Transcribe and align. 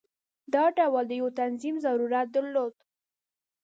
دا 0.53 0.63
ټول 0.77 1.03
د 1.07 1.11
یو 1.19 1.27
تنظیم 1.39 1.75
ضرورت 1.85 2.27
درلود. 2.35 2.73